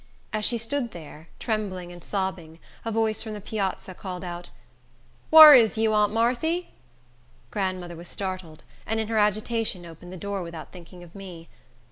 [0.33, 4.49] As she stood there, trembling and sobbing, a voice from the piazza called out,
[5.29, 6.71] "Whar is you, aunt Marthy?"
[7.51, 11.49] Grandmother was startled, and in her agitation opened the door, without thinking of me.